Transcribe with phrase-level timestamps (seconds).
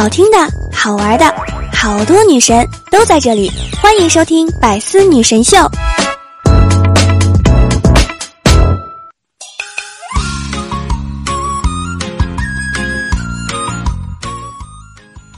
[0.00, 0.38] 好听的、
[0.72, 1.26] 好玩的，
[1.74, 5.58] 好多女神都在这里，欢迎收听《百思女神秀》。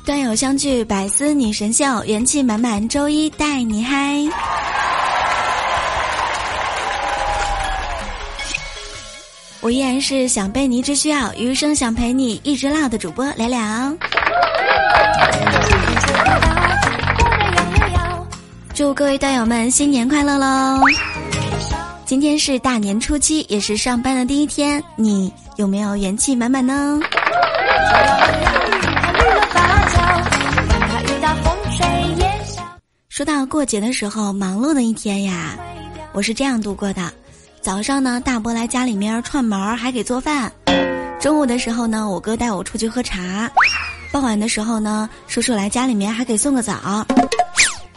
[0.07, 4.17] 段友相聚，百思女神秀，元气满满，周一带你嗨！
[9.61, 13.93] 我依然是想被你一直需要，余生想陪你一直唠的主播聊聊。
[18.75, 20.81] 祝各位段友们新年快乐喽！
[22.05, 26.99] 今天是大年初七，也是上班的第一天，你有没有元气满满呢？
[33.09, 35.55] 说到过节的时候，忙碌的一天呀，
[36.13, 37.13] 我是这样度过的。
[37.61, 40.51] 早上呢，大伯来家里面串门，还给做饭；
[41.21, 43.49] 中午的时候呢，我哥带我出去喝茶；
[44.13, 46.75] 傍晚的时候呢，叔叔来家里面还给送个枣；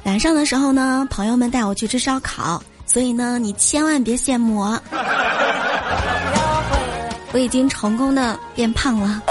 [0.05, 2.63] 晚上的时候呢，朋友们带我去吃烧烤。
[2.87, 4.81] 所以呢，你千万别羡慕我，
[7.33, 9.21] 我已经成功的变胖了，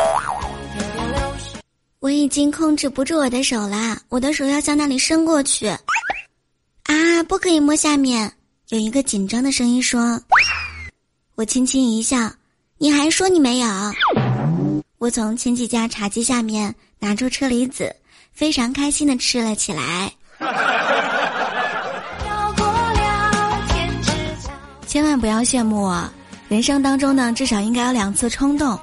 [2.00, 5.68] 我已经控制不住我的手啦，我的手要向那里伸过去，
[6.84, 8.30] 啊，不可以摸下面。
[8.68, 10.20] 有一个紧张的声音说
[11.36, 12.30] ：“我轻轻一笑，
[12.76, 13.68] 你还说你没有。”
[14.98, 17.94] 我从亲戚家茶几下面拿出车厘子，
[18.32, 20.10] 非常开心的吃了起来。
[24.86, 26.08] 千万不要羡慕我，
[26.48, 28.78] 人生当中呢，至少应该有两次冲动，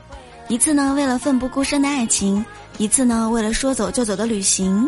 [0.49, 2.45] 一次呢为了奋不顾身的爱情，
[2.77, 4.87] 一次呢为了说走就走的旅行。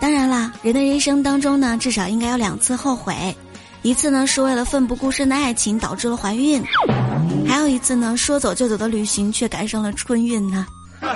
[0.00, 3.36] 当然啦，人的人生当中呢，至少应该有两次后悔。
[3.86, 6.60] 一次呢是为了奋不顾身的爱情导致了怀孕，
[7.46, 10.66] 还有一次呢说走就走的旅行却赶上了春运呢。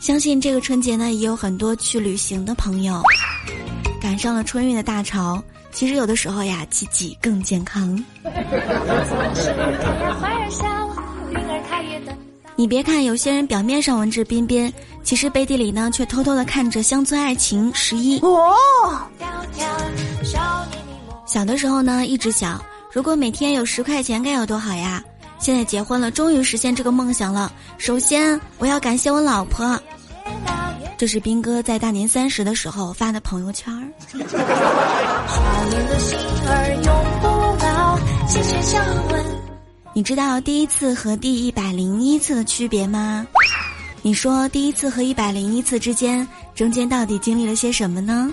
[0.00, 3.02] 相信这个春节呢也有很多去旅行的朋友，
[4.00, 5.42] 赶上了春运的大潮。
[5.72, 8.02] 其实有的时候呀，自己更健康。
[12.56, 14.72] 你别看有些人表面上文质彬彬，
[15.02, 18.18] 其实背地里呢却偷偷的看着乡村爱情十一。
[18.20, 18.56] 哦。
[21.34, 25.02] 小的时候呢，一直想，如果每天有十块钱该有多好呀！
[25.40, 27.52] 现在结婚了，终于实现这个梦想了。
[27.76, 29.76] 首先，我要感谢我老婆。
[30.96, 33.82] 这是兵哥在大年三十的时候发的朋友圈儿。
[39.92, 43.26] 你知道第一次和第一百零一次的区别吗？
[44.02, 46.24] 你说第一次和一百零一次之间，
[46.54, 48.32] 中间到底经历了些什么呢？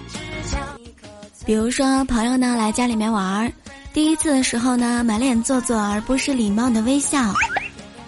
[1.46, 3.52] 比如说，朋友呢来家里面玩儿，
[3.94, 7.34] 第一次的时候呢满脸做作而不是礼貌的微笑，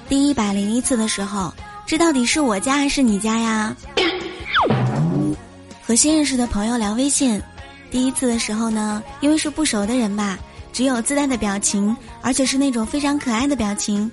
[0.07, 1.53] 第一百零一次的时候，
[1.85, 3.75] 这到底是我家还是你家呀？
[5.85, 7.41] 和新认识的朋友聊微信，
[7.91, 10.37] 第一次的时候呢，因为是不熟的人吧，
[10.71, 14.09] 只有自带的表情，而且是那种非常可爱的表情。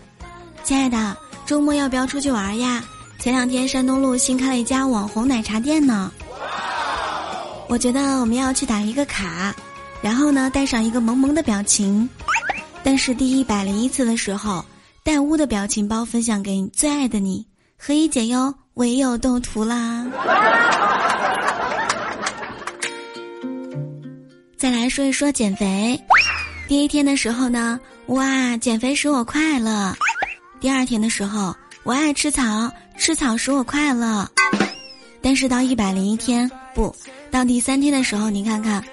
[0.64, 1.16] 亲爱的，
[1.46, 2.82] 周末要不要出去玩呀？
[3.18, 6.10] 前两天山东路新开了一家网红奶茶店呢。
[7.70, 9.54] 我觉得我们要去打一个卡，
[10.02, 12.10] 然后呢带上一个萌萌的表情。
[12.82, 14.64] 但是第一百零一次的时候，
[15.04, 17.46] 带污的表情包分享给你最爱的你，
[17.78, 18.52] 何以解忧？
[18.74, 20.04] 唯有斗图啦。
[24.58, 25.96] 再来说一说减肥，
[26.66, 29.94] 第一天的时候呢，哇，减肥使我快乐；
[30.58, 31.54] 第二天的时候，
[31.84, 34.28] 我爱吃草，吃草使我快乐。
[35.22, 36.92] 但是到一百零一天不。
[37.30, 38.84] 到第三天的时候，你看看，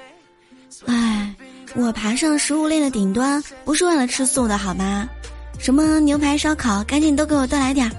[0.85, 1.35] 哎，
[1.75, 5.07] 我爬上食物链的顶端不是为了吃素的好吗？
[5.59, 7.91] 什么牛排、烧烤，赶紧都给我多来点儿。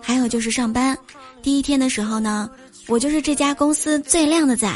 [0.00, 0.96] 还有就是上班，
[1.42, 2.48] 第一天的时候呢，
[2.86, 4.70] 我就是这家公司最靓的仔。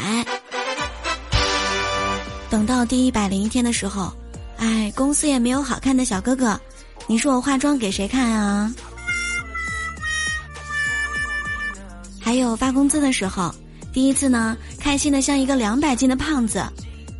[2.50, 4.12] 等到第一百零一天的时候，
[4.56, 6.60] 哎，公司也没有好看的小哥哥，
[7.06, 8.72] 你说我化妆给谁看啊？
[12.28, 13.50] 还有发工资的时候，
[13.90, 16.62] 第一次呢，开心的像一个两百斤的胖子，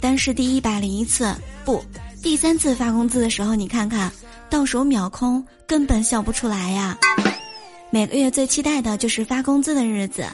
[0.02, 1.34] 但是第一百零一次
[1.64, 1.82] 不，
[2.22, 4.12] 第三次发工资的时候，你看看，
[4.50, 6.98] 到手秒空，根本笑不出来呀。
[7.88, 10.26] 每个月最期待的就是发工资的日子，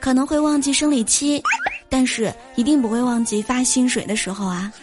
[0.00, 1.40] 可能会忘记生理期，
[1.88, 4.72] 但是一定不会忘记发薪水的时候啊。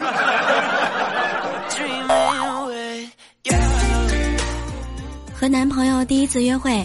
[5.38, 6.82] 和男朋友第一次约会。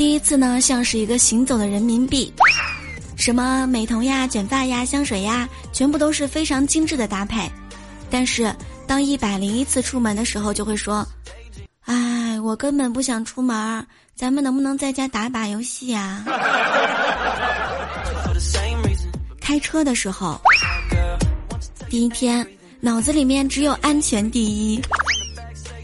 [0.00, 2.32] 第一次呢，像是一个行走的人民币，
[3.18, 7.46] 什么美瞳呀、卷发呀、香水呀，全部都是非常精致的搭配。
[8.08, 8.50] 但是
[8.86, 11.06] 当一百零一次出门的时候，就会说
[11.84, 13.86] ：“哎，我根本不想出门，
[14.16, 16.24] 咱们能不能在家打把游戏啊？
[19.38, 20.40] 开车的时候，
[21.90, 22.46] 第一天
[22.80, 24.80] 脑子里面只有安全第一。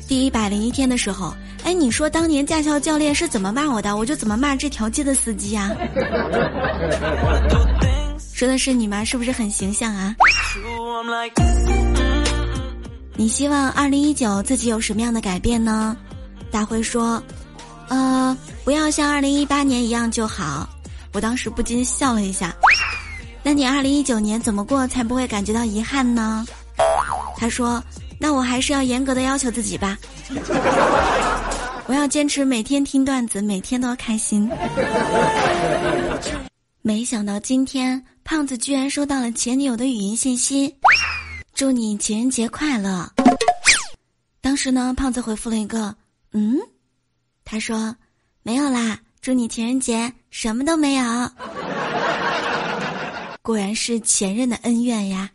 [0.08, 1.36] 第一百零一天的时候，
[1.66, 5.72] 哎，你说当年驾校教练是怎么骂我的，我就怎么骂这条街的司机啊？
[8.32, 9.04] 说的是你吗？
[9.04, 10.14] 是不是很形象啊？
[13.16, 15.96] 你希望二零一九自己有什么样的改变呢？
[16.52, 17.20] 大辉说
[17.90, 20.68] ：“呃，不要像二零一八年一样就好。”
[21.12, 22.54] 我当时不禁笑了一下。
[23.42, 26.46] 那你二零一九年怎么过才不会感觉到遗憾呢？
[27.36, 27.82] 他说
[28.20, 29.98] ：“那我还是要严格的要求自己吧。
[31.88, 34.50] 我要坚持每天听段子，每天都开心。”
[36.83, 40.73] 没想到今天胖子居然收到了前女友的语音信息。
[41.55, 43.11] 祝你情人节快乐！
[44.41, 45.97] 当时呢，胖子回复了一个
[46.33, 46.56] “嗯”，
[47.44, 47.97] 他说
[48.44, 51.05] ：“没有啦，祝你情人节什么都没有。”
[53.43, 55.31] 果然是前任的恩怨呀！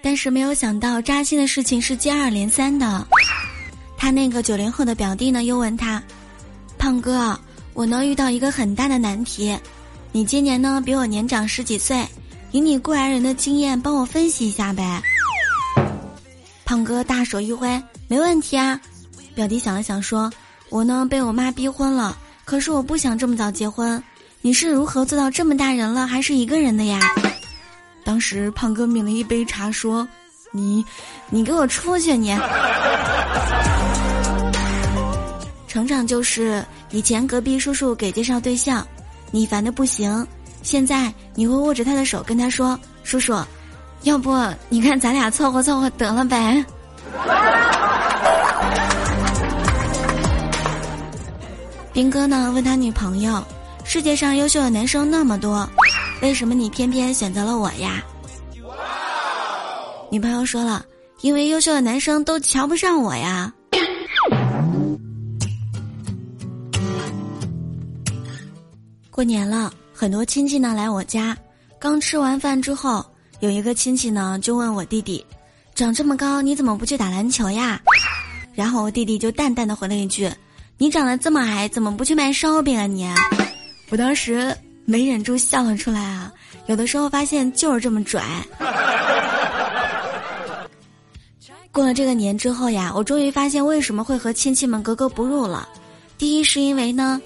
[0.00, 3.06] 但是没有想到扎心的事情是接二连三的。
[3.96, 6.02] 他那个九零后的表弟呢，又问他
[6.78, 7.38] ：“胖哥，
[7.72, 9.56] 我呢遇到一个很大的难题，
[10.12, 12.06] 你今年呢比我年长十几岁。”
[12.52, 15.02] 以你过来人的经验，帮我分析一下呗。
[16.64, 18.80] 胖哥大手一挥，没问题啊。
[19.34, 20.32] 表弟想了想说
[20.70, 24.00] ：“我呢被我妈逼婚了，可是我不想这么早结婚。
[24.40, 27.00] 你是如何做到这么大人了还是一个人的呀？”
[28.04, 30.06] 当时胖哥抿了一杯茶说
[30.52, 30.84] ：“你，
[31.30, 32.30] 你给我出去你！
[35.74, 38.86] 成长就是以前隔壁叔叔给介绍对象，
[39.32, 40.24] 你烦的不行。”
[40.62, 43.36] 现在你会握着他的手跟他说：“叔叔，
[44.04, 44.32] 要不
[44.68, 46.64] 你看咱俩凑合凑合得了呗。”
[51.92, 53.44] 兵哥呢问他女朋友
[53.82, 55.68] ：“世界上优秀的男生那么多，
[56.22, 58.00] 为什么你偏偏选择了我呀？”
[60.08, 60.84] 女朋友说了
[61.20, 63.52] ：“因为优秀的男生都瞧不上我呀。”
[69.14, 69.72] 过年了。
[69.92, 71.38] 很多亲戚呢来我家，
[71.78, 73.06] 刚吃完饭之后，
[73.38, 75.24] 有一个亲戚呢就问我弟弟
[75.72, 77.80] ：“长这么高，你怎么不去打篮球呀？”
[78.54, 80.28] 然后我弟弟就淡淡的回了一句
[80.78, 83.08] ：“你长得这么矮，怎么不去卖烧饼啊你？”
[83.88, 84.52] 我当时
[84.84, 86.32] 没忍住笑了出来啊！
[86.66, 88.20] 有的时候发现就是这么拽。
[91.70, 95.68] 过了这个年之后呀，我终于发现为什么会和亲戚们格格不入了。
[96.18, 97.22] 第一是因为呢，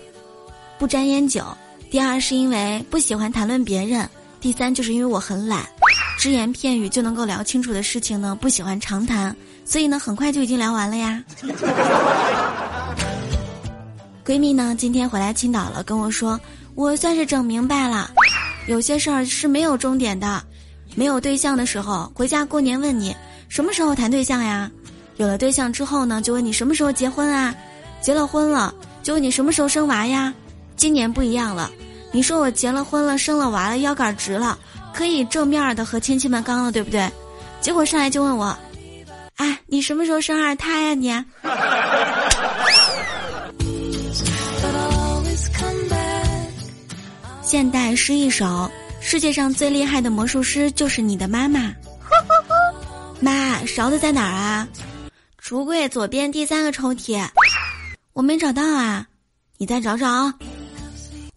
[0.78, 1.42] 不沾烟酒。
[1.90, 4.06] 第二是因为不喜欢谈论别人，
[4.42, 5.64] 第三就是因为我很懒，
[6.18, 11.24] 只言片语就能够聊清楚的事情呢，不喜欢长谈，所以呢，很快就已经聊完了呀。
[14.22, 16.38] 闺蜜呢，今天回来青岛了，跟我说，
[16.74, 18.10] 我算是整明白了，
[18.66, 20.42] 有些事儿是没有终点的，
[20.94, 23.16] 没有对象的时候，回家过年问你
[23.48, 24.70] 什么时候谈对象呀，
[25.16, 27.54] 有了对象之后呢，就问你什么时候结婚啊，
[28.02, 30.34] 结了婚了，就问你什么时候生娃呀。
[30.78, 31.70] 今年不一样了，
[32.12, 34.56] 你说我结了婚了，生了娃了，腰杆直了，
[34.94, 37.10] 可以正面的和亲戚们刚了，对不对？
[37.60, 38.56] 结果上来就问我，
[39.36, 41.12] 哎，你什么时候生二胎呀你？
[47.42, 51.72] 现代诗一首，世界上最厉害的魔术师就是你的妈妈。
[53.20, 54.68] 妈，勺子在哪儿啊？
[55.42, 57.26] 橱柜左边第三个抽屉。
[58.12, 59.06] 我没找到啊，
[59.56, 60.32] 你再找找。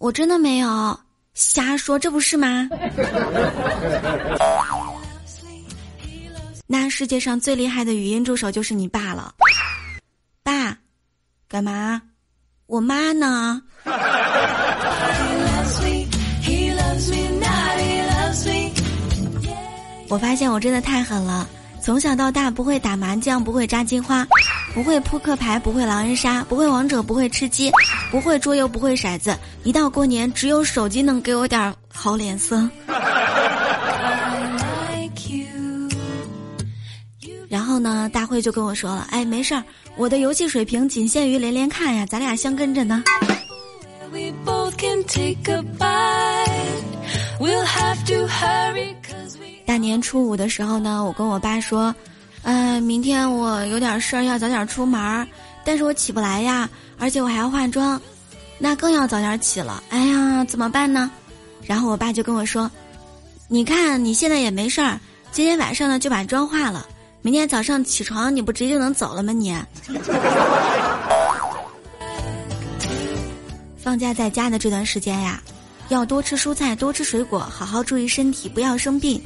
[0.01, 0.99] 我真的没有
[1.35, 2.67] 瞎说，这不是吗？
[6.65, 9.31] 那世界上最厉害的语音助手就是你爸了。
[10.41, 10.75] 爸，
[11.47, 12.01] 干嘛？
[12.65, 13.61] 我妈呢？
[20.09, 21.47] 我发现我真的太狠了。
[21.79, 24.25] 从小到大不会打麻将，不会扎金花，
[24.73, 27.71] 不会扑克牌，不会狼人杀，不会王者，不会吃鸡，
[28.09, 29.37] 不会桌游，不会骰子。
[29.63, 32.69] 一到过年，只有手机能给我点好脸色。
[37.49, 39.61] 然后呢，大会就跟我说了：“哎，没事儿，
[39.97, 43.03] 我的游戏水平仅限于连连看呀，咱俩相跟着呢。”
[49.65, 51.93] 大年初五的时候呢，我跟我爸说
[52.43, 55.27] ：“嗯，明天我有点事儿要早点出门，
[55.63, 58.01] 但是我起不来呀，而且我还要化妆，
[58.57, 59.83] 那更要早点起了。
[59.89, 61.11] 哎呀，怎么办呢？”
[61.63, 62.69] 然后我爸就跟我说
[63.47, 64.99] ：“你看你现在也没事儿，
[65.31, 66.85] 今天晚上呢就把妆化了，
[67.21, 69.31] 明天早上起床你不直接就能走了吗？
[69.31, 69.55] 你。
[73.83, 75.41] 放假在家的这段时间呀，
[75.89, 79.21] 要多吃蔬菜，多吃水果，好好注意身体，不要生病。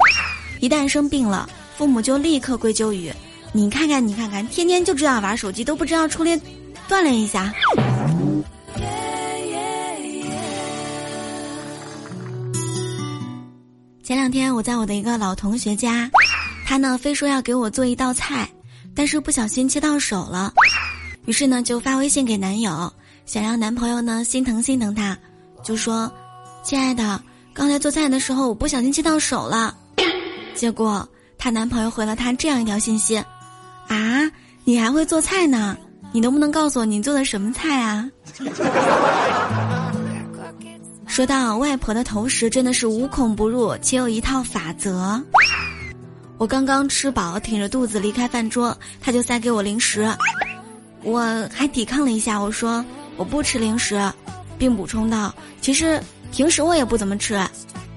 [0.60, 3.12] 一旦生病了，父母就立刻归咎于
[3.51, 6.39] 你看看，你看看，天天就知道玩手机，都不知道出来
[6.88, 7.53] 锻炼一下。
[14.03, 16.10] 前两天我在我的一个老同学家，
[16.65, 18.48] 他呢非说要给我做一道菜，
[18.94, 20.53] 但是不小心切到手了，
[21.25, 22.91] 于是呢就发微信给男友。
[23.25, 25.17] 想让男朋友呢心疼心疼他，
[25.63, 26.12] 就说
[26.63, 27.20] ：“亲爱的，
[27.53, 29.75] 刚才做菜的时候我不小心切到手了。”
[30.53, 31.08] 结果
[31.46, 33.24] 她男朋友回了她这样一条信息
[33.88, 34.32] ：“啊，
[34.64, 35.78] 你还会做菜呢？
[36.12, 38.10] 你能不能告诉我你做的什么菜啊？”
[41.06, 45.24] 说到外婆的投食真的是无孔不入，且有一套法则。
[46.40, 50.12] 我刚刚吃饱，挺着肚子离开饭桌，他就塞给我零食，
[51.04, 52.84] 我还抵抗了一下，我说。
[53.18, 54.02] 我不吃零食，
[54.58, 57.40] 并补充道：“其实平时我也不怎么吃。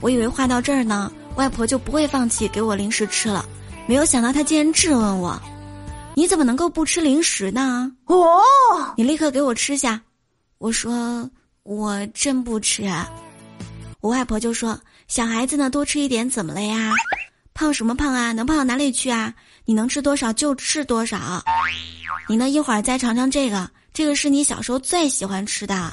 [0.02, 3.46] 我以为话到这儿呢，外婆就不会放弃给我零食吃了。
[3.86, 5.40] 没有想到她竟然质问我
[6.14, 8.42] ：‘你怎么能够不吃零食呢？’哦，
[8.96, 10.00] 你立刻给我吃下。
[10.58, 11.30] 我说
[11.62, 12.90] 我真不吃。
[14.00, 16.92] 我外婆就说：‘小孩子呢，多吃一点怎么了呀？
[17.54, 18.32] 胖什么胖啊？
[18.32, 19.32] 能胖到哪里去啊？
[19.64, 21.40] 你能吃多少就吃多少。
[22.28, 25.92] 你呢，一会儿再尝尝这个。’”这个是你小时候最喜欢吃的，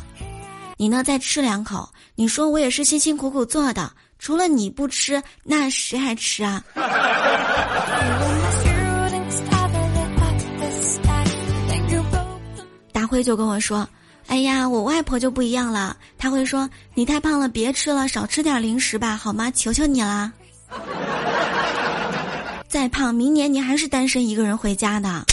[0.78, 1.90] 你呢再吃两口。
[2.16, 6.64] 你说我也是辛辛苦苦做的，除了你不吃，那谁还吃啊？
[12.92, 13.88] 大辉就跟我说
[14.28, 19.52] ：“哎呀，我外婆就不一样了，他会说你太胖了，别吃了，少吃点零食吧，好吗？
[19.52, 20.32] 求求你啦。
[22.68, 25.26] 再胖，明年你还是单身一个人回家的。”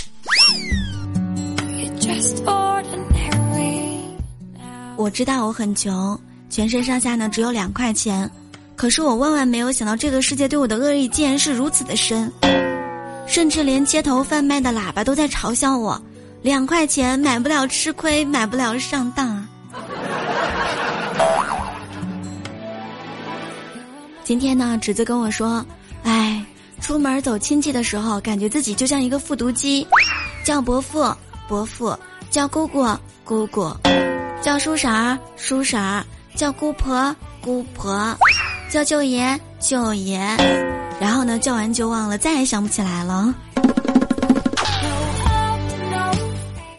[4.96, 6.18] 我知道我很穷，
[6.48, 8.30] 全身上下呢只有两块钱，
[8.76, 12.30] 可是我万万没有想到这个世界对我的恶意竟然是如此的深，
[13.26, 16.00] 甚至连街头贩卖的喇叭都在嘲笑我，
[16.42, 19.48] 两块钱买不了吃亏，买不了上当啊。
[24.22, 25.64] 今天呢，侄子跟我说，
[26.04, 26.44] 哎，
[26.80, 29.86] 出门走亲戚的时候，感觉自己就像一个复读机，
[30.44, 31.12] 叫伯父
[31.48, 31.96] 伯父，
[32.30, 32.86] 叫姑姑
[33.24, 33.68] 姑姑。
[34.42, 36.02] 叫叔婶儿，叔婶儿；
[36.34, 38.16] 叫姑婆，姑婆；
[38.68, 40.18] 叫舅爷，舅爷。
[41.00, 43.32] 然后呢，叫完就忘了，再也想不起来了。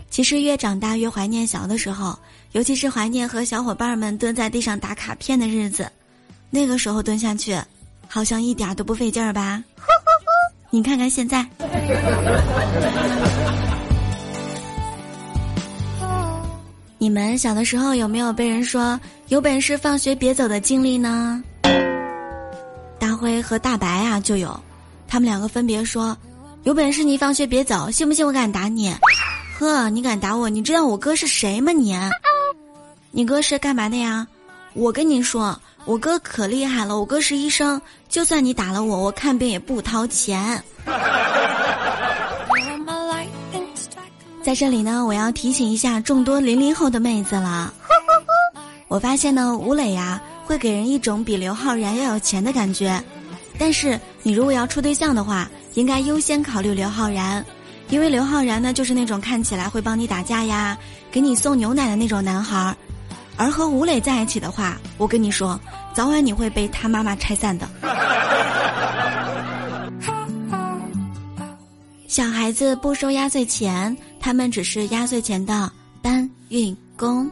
[0.10, 2.20] 其实越长大越怀念小的时候，
[2.52, 5.90] 尤其是怀念和小伙伴们蹲在地上打卡片的日子。
[6.50, 7.58] 那个时候蹲下去，
[8.10, 9.64] 好像一点都不费劲儿吧？
[10.70, 11.46] 你看看现在。
[17.04, 21.44] 你们小的时候有没有被人说有本事放学别走的经历呢？
[22.98, 24.58] 大辉和大白啊就有，
[25.06, 26.16] 他们两个分别说，
[26.64, 28.96] 有本事你放学别走，信不信我敢打你？
[29.60, 30.48] 呵，你敢打我？
[30.50, 31.74] 你知道我哥是谁吗？
[31.74, 31.94] 你，
[33.12, 34.26] 你哥是干嘛的呀？
[34.74, 40.64] 我跟你说，我哥可厉害了，我哥是医生，就算你打了我，我看病也不掏钱。
[44.44, 47.74] 在这里呢，我要提醒一下众多零零后的妹子了。
[48.90, 53.02] 我发现呢，吴磊呀会给人一种比刘昊然要有钱的感觉，
[53.58, 57.44] 但是你如果要处对象的话，应该优先考虑刘昊然，
[57.90, 60.78] 因为刘昊然呢就是那种看起来会帮你打架呀，
[61.10, 62.76] 给你送牛奶的那种男孩儿，
[63.38, 65.58] 而和吴磊在一起的话，我跟你说，
[65.94, 67.66] 早晚你会被他妈妈拆散的。
[72.14, 73.98] 小孩子不收压岁钱。
[74.20, 77.28] 他们只是压岁钱的搬运工。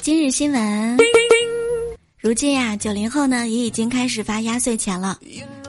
[0.00, 0.96] 今日新闻：
[2.18, 5.18] 如今呀，九零后呢也已经开始发压岁钱了。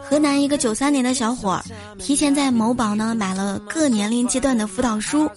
[0.02, 1.64] 河南一个九三年的小伙儿，
[2.00, 5.30] 提前在某宝呢买了各年龄阶段的辅导书，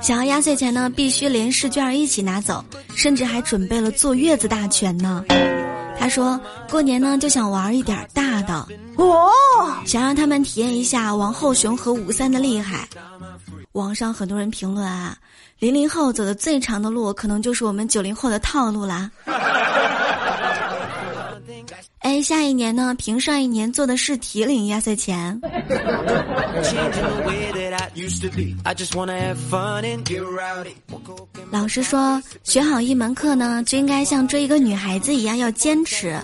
[0.00, 2.64] 想要压岁钱呢必须连试卷一起拿走，
[2.94, 5.24] 甚至还准备了坐月子大全呢。
[5.98, 6.40] 他说
[6.70, 8.66] ：“过年呢，就想玩一点大的
[8.96, 9.30] 哦，
[9.84, 12.88] 想让他们体验一下王后雄和吴三的厉害。”
[13.72, 15.16] 网上很多人评论啊，
[15.58, 19.10] 零零后走的最长的路，可能就是我们九零后的套路啦。
[21.98, 25.38] 哎，下一年呢，凭上一年做的试题领压岁钱。
[31.50, 36.16] 老师说，学好一门课呢，就应该像追一个女孩子一样要坚持。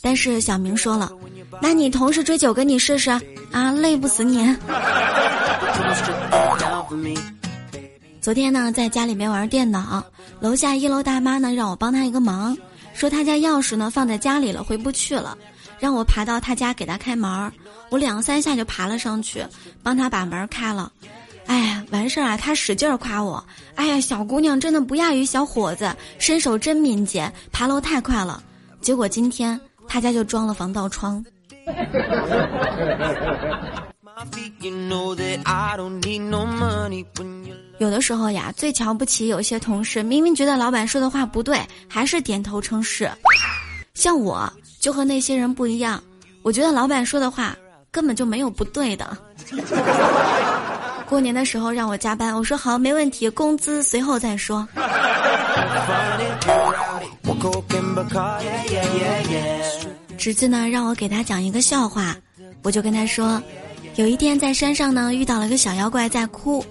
[0.00, 1.10] 但是小明说了，
[1.60, 3.10] 那你同时追九个，你试试
[3.50, 4.56] 啊，累不死你。
[8.20, 10.04] 昨天呢，在家里面玩电脑，
[10.38, 12.56] 楼下一楼大妈呢让我帮她一个忙，
[12.94, 15.36] 说她家钥匙呢放在家里了，回不去了，
[15.78, 17.52] 让我爬到他家给他开门。
[17.90, 19.46] 我两三下就爬了上去，
[19.82, 20.90] 帮他把门开了。
[21.46, 23.44] 哎呀，完事儿啊，他使劲儿夸我，
[23.76, 28.42] 哎呀，小姑娘真的不亚于小伙子，身手真敏捷，爬楼太快了。
[28.80, 31.24] 结果今天他家就装了防盗窗。
[37.78, 43.08] 有的时候呀，最瞧不起有些同事，明明觉得老板说的话不对，还是点头称是。
[43.94, 44.52] 像我
[44.86, 46.00] 就和那些人不一样，
[46.42, 47.56] 我觉得老板说的话
[47.90, 49.18] 根本就没有不对的。
[51.08, 54.64] 过年的时候让我加班，我说好，没问题，工资随后再说。
[60.16, 62.14] 侄子呢，让我给他讲一个笑话，
[62.62, 63.42] 我就跟他说。
[63.96, 66.64] 有一天在山上呢，遇到了个小妖怪在哭，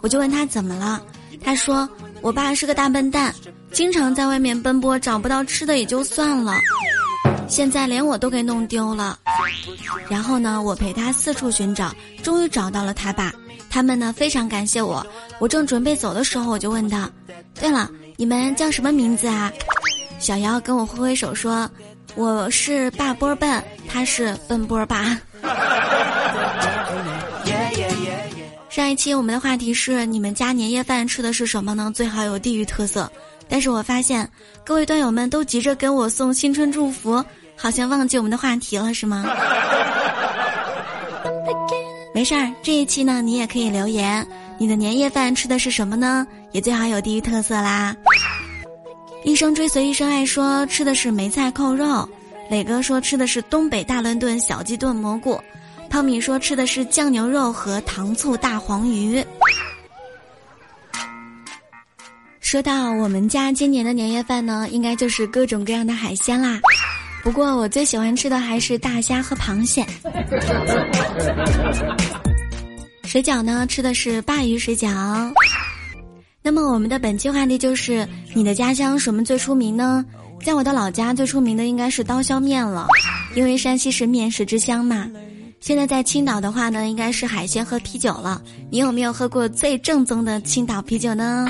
[0.00, 1.00] 我就问他怎么了，
[1.40, 1.88] 他说
[2.20, 3.32] 我爸是个大笨蛋，
[3.70, 6.52] 经常在外面奔波，找不到吃的也就算了，
[7.50, 9.18] 现在连我都给弄丢了。
[10.08, 11.92] 然后呢，我陪他四处寻找，
[12.22, 13.32] 终于找到了他爸，
[13.68, 15.04] 他们呢非常感谢我。
[15.40, 17.10] 我正准备走的时候，我就问他，
[17.60, 19.52] 对了，你们叫什么名字啊？
[20.20, 21.68] 小妖跟我挥挥手说，
[22.14, 25.18] 我是大波笨，他是笨波爸。
[28.68, 31.90] 上一期我们的话题是你们家年夜饭吃的是什么呢？
[31.92, 33.10] 最好有地域特色。
[33.52, 34.30] 但是我发现
[34.64, 37.24] 各位段友们都急着给我送新春祝福，
[37.60, 39.24] 好像忘记我们的话题了，是吗？
[42.14, 44.26] 没事儿，这一期呢你也可以留言，
[44.58, 46.26] 你的年夜饭吃的是什么呢？
[46.52, 47.94] 也最好有地域特色啦。
[49.24, 52.08] 一生追随一生爱说吃的是梅菜扣肉，
[52.48, 55.38] 磊哥说吃的是东北大乱炖小鸡炖蘑菇。
[55.90, 59.22] 汤米说吃的是酱牛肉和糖醋大黄鱼。
[62.40, 66.58] 说到我们家今年的年夜饭呢，应该就是各种各样的海鲜啦。
[67.22, 69.84] 不过我最喜欢吃的还是大虾和螃蟹。
[73.04, 74.88] 水饺呢，吃的是鲅鱼水饺。
[76.42, 80.04] 那么我们的本期话题就是你的家乡什么最出名呢？
[80.42, 82.86] 在我的老家最出名的应该是刀削面了，
[83.34, 85.06] 因为山西是面食之乡嘛。
[85.60, 88.40] 现在在青岛的话呢，应该是海鲜和啤酒了。
[88.70, 91.46] 你有没有喝过最正宗的青岛啤酒呢？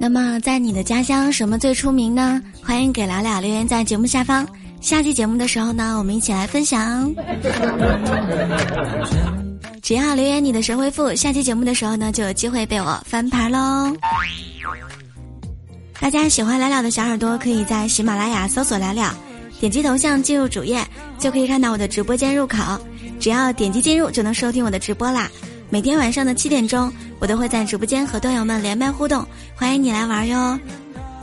[0.00, 2.40] 那么在你的家乡什么最出名呢？
[2.62, 4.46] 欢迎给聊聊留言在节目下方。
[4.80, 7.12] 下期节目的时候呢，我们一起来分享。
[9.82, 13.92] 只要留言你的神回复，下期节目的时候呢，就有机会被我翻牌喽。
[15.98, 19.12] 大家喜欢聊聊的小耳朵，可以在喜马拉雅搜索聊聊。
[19.58, 20.86] 点击头像进入主页，
[21.18, 22.56] 就可以看到我的直播间入口。
[23.18, 25.28] 只要点击进入，就能收听我的直播啦。
[25.70, 30.58] 每天晚上的七点钟，我都会在直播间和段友们连麦互动，欢迎你来玩哟。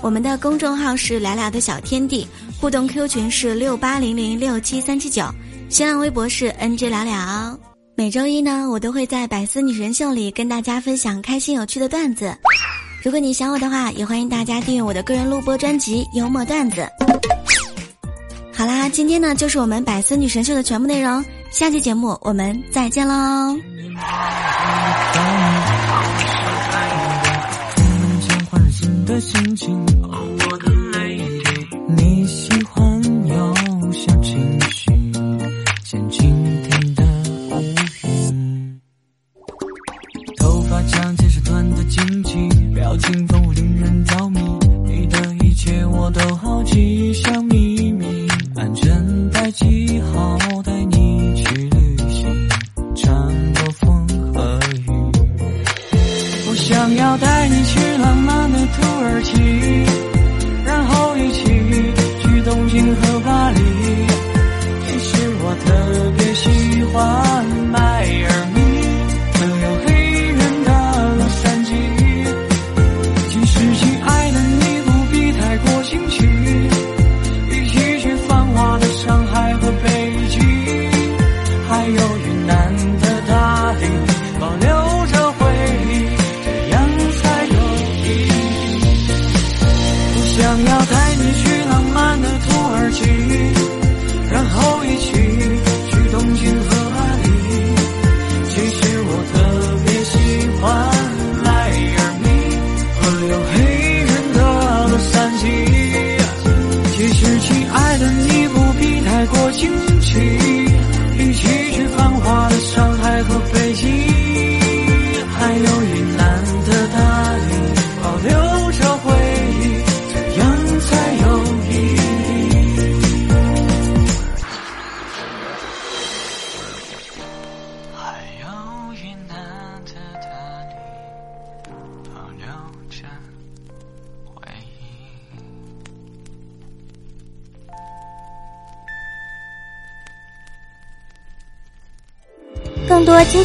[0.02, 2.28] 我们的公众号是聊聊的小天地，
[2.60, 5.26] 互动 Q 群是六八零零六七三七九，
[5.70, 7.58] 新浪微博是 NG 聊聊。
[7.96, 12.36] 每周一呢，我都会在百思女神秀里跟大家分享开心有趣的段子。
[13.02, 16.82] 如果你想我的话，也欢迎大家订阅我的个人录播专辑《幽默段子》。
[18.54, 21.24] 好啦，今天呢就是我们百思女神秀的全部内容，
[21.56, 23.58] 下期节目我们再见喽。